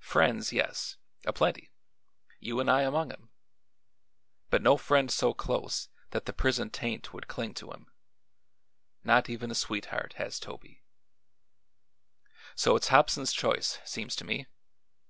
Friends, 0.00 0.54
yes; 0.54 0.96
a 1.26 1.34
plenty; 1.34 1.70
you 2.40 2.60
and 2.60 2.70
I 2.70 2.80
among 2.80 3.12
'em; 3.12 3.28
but 4.48 4.62
no 4.62 4.78
friend 4.78 5.10
so 5.10 5.34
close 5.34 5.90
that 6.12 6.24
the 6.24 6.32
prison 6.32 6.70
taint 6.70 7.12
would 7.12 7.28
cling 7.28 7.52
to 7.56 7.70
'em; 7.74 7.90
not 9.04 9.28
even 9.28 9.50
a 9.50 9.54
sweetheart 9.54 10.14
has 10.14 10.40
Toby. 10.40 10.82
So 12.54 12.74
it's 12.74 12.88
Hobson's 12.88 13.34
choice, 13.34 13.78
seems 13.84 14.16
to 14.16 14.24
me. 14.24 14.46